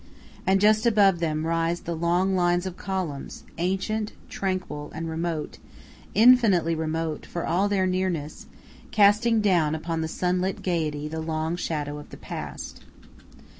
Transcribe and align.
And 0.47 0.59
just 0.59 0.87
above 0.87 1.19
them 1.19 1.45
rise 1.45 1.81
the 1.81 1.93
long 1.95 2.35
lines 2.35 2.65
of 2.65 2.75
columns, 2.75 3.43
ancient, 3.59 4.13
tranquil, 4.29 4.91
and 4.95 5.07
remote 5.07 5.59
infinitely 6.15 6.73
remote, 6.73 7.23
for 7.27 7.45
all 7.45 7.69
their 7.69 7.85
nearness, 7.85 8.47
casting 8.89 9.41
down 9.41 9.75
upon 9.75 10.01
the 10.01 10.07
sunlit 10.07 10.63
gaiety 10.63 11.07
the 11.07 11.21
long 11.21 11.55
shadow 11.55 11.99
of 11.99 12.09
the 12.09 12.17
past. 12.17 12.83